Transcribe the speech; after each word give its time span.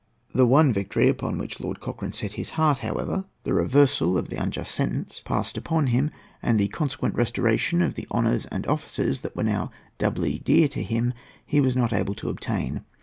The 0.33 0.47
one 0.47 0.73
victory 0.73 1.09
upon 1.09 1.37
which 1.37 1.59
Lord 1.59 1.79
Cochrane 1.79 2.11
set 2.11 2.33
his 2.33 2.49
heart, 2.57 2.79
however—the 2.79 3.53
reversal 3.53 4.17
of 4.17 4.29
the 4.29 4.35
unjust 4.41 4.73
sentence 4.73 5.21
passed 5.23 5.57
upon 5.59 5.85
him, 5.93 6.09
and 6.41 6.59
the 6.59 6.69
consequent 6.69 7.13
restoration 7.13 7.83
of 7.83 7.93
the 7.93 8.07
honours 8.09 8.47
and 8.47 8.65
offices 8.65 9.21
that 9.21 9.35
were 9.35 9.43
now 9.43 9.69
doubly 9.99 10.39
dear 10.39 10.67
to 10.69 10.81
him—he 10.81 11.61
was 11.61 11.75
not 11.75 11.93
able 11.93 12.15
to 12.15 12.29
obtain. 12.29 12.81